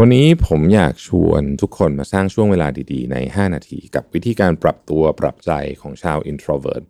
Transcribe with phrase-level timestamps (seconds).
[0.00, 6.84] วันนี้ผมอยากชวนทุกคนมาสร้างช่วงเวลาดีๆ ใน 5 นาที กับวิธีการปรับตัวปรับใจของชาว introvert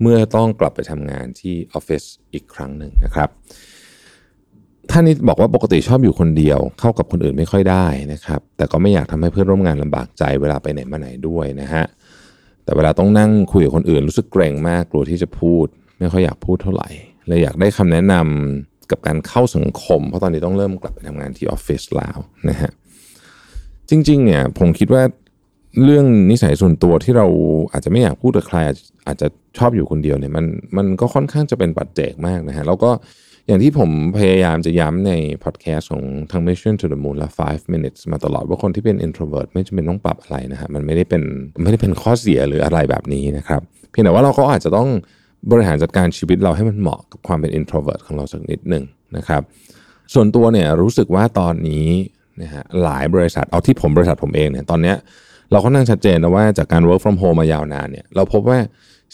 [0.00, 2.02] เมื่อต้องกลับไปทำงานที่ออฟฟิศ
[2.32, 3.28] อีกครั้งหนึ่งนะครับ
[4.90, 11.84] ท่านนี้บอกว่าปกติชอบอยู่คนเดียว เข้ากับคนอื่นไม่ค่อยได้นะครับ แต่ก็ไม่อยากทำให้เพื่อนร่วมงานลำบากใจเวลาไปไหนมาไหนด้วยนะฮะ
[12.64, 15.66] แต่เวลาต้องนั่งคุยกับคนอื่นรู้สึกเกรงมากกลัวที่จะพูด
[15.98, 16.88] ไม่ค่อยอยากพูดเท่าไหร่
[17.26, 22.16] เลยอยากได้คำแนะนำ กับการเข้าสังคม เพราะตอนนี้ต้องเริ่มกลับไปทำงานที่ออฟฟิศแล้ว
[22.48, 22.70] นะฮะ
[23.90, 25.02] จริงๆเนี่ยผมคิดว่า
[25.84, 27.26] เรื่องนิสัยส่วนตัวที่เรา
[27.72, 29.28] อาจจะไม่อยากพูดกับใครอาจอาจจะ
[29.58, 30.44] ชอบอยู่คนเดียวเนี่ยมัน
[30.76, 32.90] มันก็ค่อนข้างจะเป็นปัจเจกมากนะฮะแล้วก็
[33.46, 35.12] อย่างที่ผมพยายามจะย้ำใน
[35.44, 41.22] พอดแคสต์ของทาง Mission to the Moon และ 5 minutes มาตลอดว่าคนที่เป็น introvert ไม่จำเป็นต้องปรับอะไรนะฮะมันไม่ได้เป็น
[41.62, 44.88] ไม่ได้เป็นข้อเสียหรืออะไรแบบนี้นะครับ เพียงแต่ว่าเราก็อาจจะต้อง
[45.50, 48.84] บริหารจัดการชีวิตเราให้มันเหมาะกับความเป็น introvert ของเราสักนิดหนึ่ง
[49.16, 49.42] นะครับ
[50.14, 51.88] ส่วนตัวเนี่ยรู้สึกว่าตอนนี้
[52.42, 54.96] นะฮะหลายบริษัทเอาที่ผมบริษัทผมเองเนี่ยตอนเนี้ย
[55.50, 58.58] เราก็นั่งชัดเจนนะว่าจากการ work from home มายาวนานเนี่ยเราพบว่า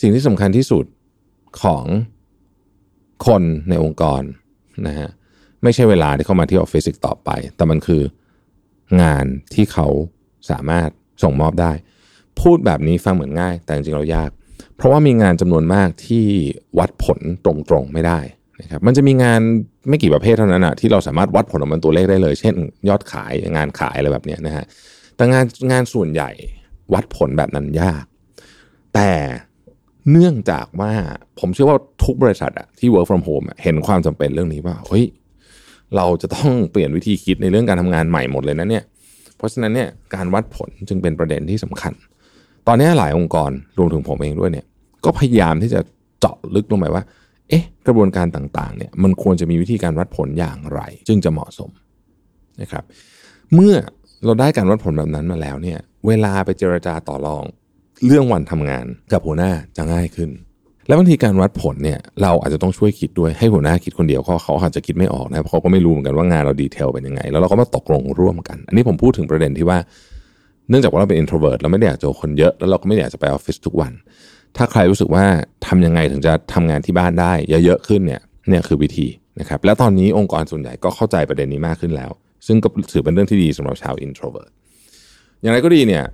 [0.01, 0.85] สิ่งที่สำคัญที่สุด
[1.63, 1.85] ของ
[3.27, 4.23] คนในองค์กร
[4.87, 5.09] นะฮะ
[5.63, 8.03] ไม่ใช่เวลาที่เข้ามาที่ออฟฟิศอีกต่อไป แต่มันคือ
[9.03, 9.87] งานที่เขา
[10.51, 10.89] สามารถ
[11.23, 11.73] ส่งมอบได้
[12.41, 14.31] พูดแบบนี้ฟังเหมือนง่าย แต่จริงๆเรายาก
[14.79, 16.25] เพราะว่ามีงานจำนวนมากที่
[16.79, 18.21] วัดผลตรงๆไม่ได้
[18.61, 19.41] นะครับมันจะมีงาน
[19.89, 22.55] ไม่กี่ประเภทเท่านั้นอะที่เราสามารถวัดผลออกมาตัวเลขได้เลย เช่น
[22.89, 24.65] ยอดขายงานขายอะไรแบบนี้นะฮะ
[25.17, 26.31] แต่งานงานส่วนใหญ่
[26.95, 28.05] วัดผลแบบนั้นยาก
[28.95, 29.11] แต่
[30.11, 30.93] เนื่องจากว่า
[31.39, 35.05] ผมเชื่อว่าทุกบริษัทอะที่ work from home เห็นความจำเป็นเรื่องนี้ว่าเฮ้ย
[35.97, 38.85] เราจะต้องเปลี่ยนวิธีคิดในเรื่องการทำงานใหม่หมดเลยนะเนี่ย
[39.37, 41.93] เพราะฉะนั้นเนี่ยการวัดผลจึงเป็นประเด็นที่สำคัญ
[42.69, 44.67] ตอนนี้หลายองค์กรรวมถึงผมเองด้วยเนี่ย
[45.05, 45.81] ก็พยายามที่จะ
[46.21, 47.03] เจาะลึกลงไปว่า
[47.49, 51.71] เอ๊ะ กระบวนการต่างๆ เนี่ย มันควรจะมีวิธีการวัดผลอย่างไร จึงจะเหมาะสม
[52.61, 52.85] นะครับ
[53.55, 53.75] เมื่อ
[54.25, 57.45] เราได้การวัดผลแบบนั้นมาแล้วเนี่ย เวลาไปเจรจาต่อรอง
[58.07, 60.31] เรื่องวันทำงานกับหัวหน้าจะง่ายขึ้น
[60.87, 69.79] แล้วบางทีการวัดผลเนี่ยเราอาจจะต้องช่วยคิดด้วยให้หัวหน้าคิดคนเดียวเขาเขาอาจจะคิดไม่ออกนะเพราะเขาก็ไม่รู้เหมือนกันว่างานเราดีเทลเป็นยังไง แล้วเราก็มาตกลงร่วมกัน อันนี้ผมพูดถึงประเด็นที่ว่า
[70.69, 73.93] เนื่องจากว่าเราเป็น introvert เราไม่ได้อยากเจอคนเยอะ แล้วเราก็ไม่ได้อยากจะไปออฟฟิศทุกวัน
[74.57, 75.25] ถ้าใครรู้สึกว่า
[75.67, 77.33] ทำยังไงถึงจะทำงานที่บ้านได้
[77.65, 79.07] เยอะๆขึ้นเนี่ยเนี่ยคือวิธี
[79.41, 82.11] นะครับและตอนนี้องค์กรส่วนใหญ่ก็เข้าใจประเด็นนี้มากขึ้นแล้ว
[82.47, 84.51] ซึ่งก็ถือเป็นเรื่องที่ดีสำหรับชาว introvert
[85.43, 86.05] อย่างไรก็ดีเนี่ย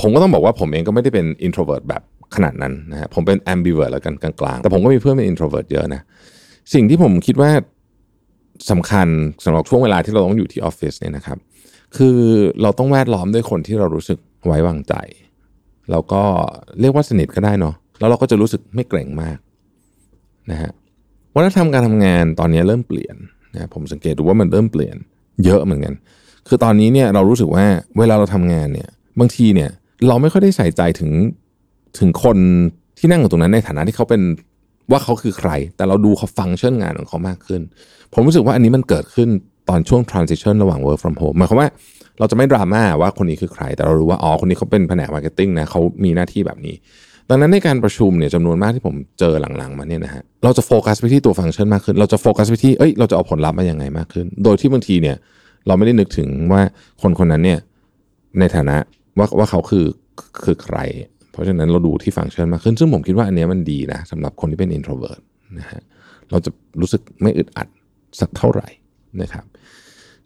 [0.00, 2.02] ผมก็ต้องบอกว่าผมเองก็ไม่ได้เป็น introvert แบบ
[2.34, 6.02] ขนาดนั้นนะฮะผมเป็น ambivert แล้วกันกลางๆ แต่ผมก็มีเพื่อนเป็น introvert เยอะนะ
[6.74, 7.50] สิ่งที่ผมคิดว่า
[8.70, 9.08] สำคัญ
[9.44, 11.38] สำหรับช่วงเวลาที่เราต้องอยู่ที่ออฟฟิศเนี่ยนะครับ
[11.96, 12.16] คือ
[12.62, 14.94] เราต้องแวดล้อมด้วยคนที่เรารู้สึกไว้วางใจ
[15.90, 16.22] แล้วก็
[16.80, 19.38] เรียกว่าสนิทก็ได้เนาะแล้วเราก็จะรู้สึกไม่เกรงมาก
[20.50, 20.72] นะฮะ
[21.34, 23.16] วัฒนธรรมการทำงานตอนนี้เริ่มเปลี่ยน
[23.54, 24.96] นะผมสังเกตดูว่ามันเริ่มเปลี่ยน
[25.44, 25.94] เยอะเหมือนกัน
[26.48, 27.64] คือตอนนี้เนี่ยเรารู้สึกว่า
[27.98, 29.70] เวลาเราทำงานเนี่ยบางทีเนี่ย
[30.08, 31.10] เราไม่ค่อยได้ใส่ใจถึง
[31.98, 32.36] ถึงคน
[32.98, 34.22] ที่นั่งอยู่ตรงนั้นในฐานะที่เขาเป็น
[34.90, 37.60] ว่าเขาคือใคร แต่เราดูเขาฟังก์ชันงานของเขามากขึ้น
[38.14, 39.28] ผมรู้สึกว่าอันนี้มันเกิดขึ้น
[39.68, 41.68] ตอนช่วง transition ระหว่าง work from home หมายความว่า
[42.18, 46.74] เราจะไม่ดราม่าว่าคนนี้คือใคร แต่เรารู้ว่าอ๋อคนนี้เขาเป็นแผนก marketing นะเขามีหน้าที่แบบนี้
[47.30, 55.16] ดังนั้นในการประชุมเนี่ยจำนวนมากที่ผมเจอหลังๆมาเนี่ยนะฮะเราจะโฟกัสไปที่ตัวฟังก์ชันมากขึ้น เราจะโฟกัสไปที่เอ้ยเราจะเอาผลลัพธ์มายังไงมากขึ้น โดยที่บางทีเนี่ย
[55.66, 56.62] เราไม่ได้นึกถึงว่า
[57.02, 57.58] คนคนนั้นเนี่ย
[58.38, 58.76] ในฐานะ
[59.18, 59.86] ว่าว่าเขาคือ
[60.44, 60.78] คือใคร
[61.38, 65.20] ราะฉะนั้นเราดูที่ฟังก์ชันมากขึ้น ซึ่งผมคิดว่าอันนี้มันดีนะสำหรับคนที่เป็น introvert
[65.58, 65.82] นะฮะ
[66.30, 66.50] เราจะ
[66.80, 67.68] รู้สึกไม่อึดอัด
[68.20, 68.68] สักเท่าไหร่
[69.22, 69.44] นะครับ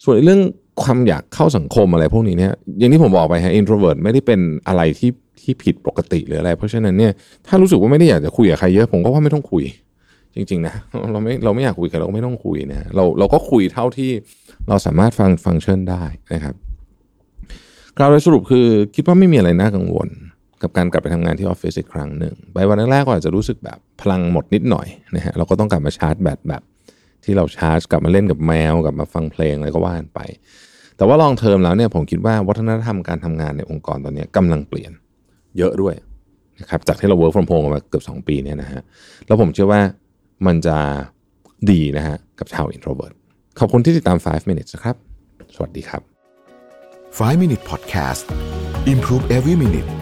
[0.05, 0.41] ส่วนเรื่อง
[0.83, 7.13] ความอยากเข้าสังคมอะไรพวกนี้เนี่ยอย่างที่ผมบอกไปฮะ introvert ไม่ได้เป็นอะไรที่ที่ผิดปกติหรืออะไร เพราะฉะนั้นเนี่ย
[7.47, 9.65] ถ้ารู้สึกว่าไม่ได้อยากจะคุยกับใครเยอะผมก็ว่าไม่ต้องคุย
[10.35, 10.75] จริง ๆ นะ
[11.13, 14.11] เราไม่เราไม่อยากคุยกับเราก็ไม่ต้องคุยนะเราเราก็คุยเท่าที่
[14.69, 16.03] เราสามารถฟังฟังก์ชันได้
[16.35, 16.55] นะครับ
[17.99, 20.09] กล่าวโดยสรุปคือคิดว่าไม่มีอะไรน่ากังวล
[20.63, 24.87] กับการกลับไปทำงานที่ออฟฟิศอีกครั้งหนึ่งไปวันแรกๆก็อาจจะรู้สึกแบบพลังหมดนิดหน่อย
[25.17, 26.63] นะฮะเราก็ต้องกลับมาชาร์จแบตแบบ
[27.25, 30.21] ที่เราชาร์จกลับมาเล่นกับแมวกลับมาฟังเพลงอะไรก็ว่านไป
[30.97, 34.93] แต่ว่าลองเทอมแล้วเนี่ยผมคิดว่าวัฒนธรรมการทำงานในองค์กรตอนนี้กำลังเปลี่ยน
[35.59, 35.95] เยอะด้วย
[36.61, 38.81] นะครับจากที่เรา work from home มาเกือบ 2 ปีเนี่ยนะฮะ
[39.27, 39.81] แล้วผมเชื่อว่า
[40.47, 40.77] มันจะ
[41.71, 43.15] ดีนะฮะกับชาว introvert
[43.59, 44.97] ขอบคุณที่ติดตาม 5 minutes นะครับ
[45.55, 46.03] สวัสดีครับ
[47.19, 48.25] 5 Minute Podcast
[48.93, 50.02] Improve Every Minute